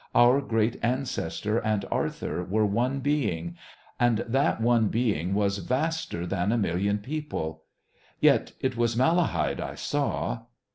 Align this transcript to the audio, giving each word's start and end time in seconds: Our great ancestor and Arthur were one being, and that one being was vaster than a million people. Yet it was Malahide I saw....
Our 0.15 0.41
great 0.41 0.77
ancestor 0.81 1.59
and 1.59 1.85
Arthur 1.91 2.43
were 2.43 2.65
one 2.65 3.01
being, 3.01 3.55
and 3.99 4.17
that 4.27 4.59
one 4.59 4.87
being 4.87 5.35
was 5.35 5.59
vaster 5.59 6.25
than 6.25 6.51
a 6.51 6.57
million 6.57 6.97
people. 6.97 7.65
Yet 8.19 8.53
it 8.59 8.75
was 8.75 8.95
Malahide 8.97 9.61
I 9.61 9.75
saw.... 9.75 10.39